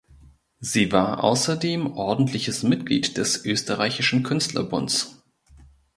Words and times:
Sie 0.59 0.91
war 0.91 1.23
außerdem 1.23 1.93
ordentliches 1.95 2.63
Mitglied 2.63 3.17
des 3.17 3.45
Österreichischen 3.45 4.23
Künstlerbunds. 4.23 5.21